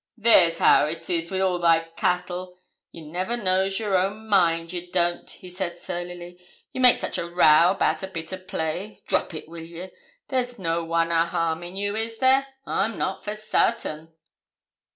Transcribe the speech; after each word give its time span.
'There's 0.17 0.57
how 0.57 0.87
it 0.87 1.07
is 1.11 1.29
wi' 1.29 1.39
all 1.39 1.59
they 1.59 1.85
cattle! 1.95 2.57
You 2.91 3.05
never 3.05 3.37
knows 3.37 3.77
your 3.77 3.95
own 3.95 4.27
mind 4.27 4.73
ye 4.73 4.89
don't,' 4.89 5.29
he 5.29 5.47
said, 5.47 5.77
surlily. 5.77 6.39
'You 6.73 6.81
make 6.81 6.97
such 6.97 7.19
a 7.19 7.29
row 7.29 7.69
about 7.69 8.01
a 8.01 8.07
bit 8.07 8.33
o' 8.33 8.39
play. 8.39 8.97
Drop 9.05 9.35
it, 9.35 9.47
will 9.47 9.61
you? 9.61 9.91
There's 10.29 10.57
no 10.57 10.83
one 10.83 11.11
a 11.11 11.27
harming 11.27 11.75
you 11.75 11.95
is 11.95 12.17
there? 12.17 12.47
I'm 12.65 12.97
not, 12.97 13.23
for 13.23 13.35
sartain.' 13.35 14.11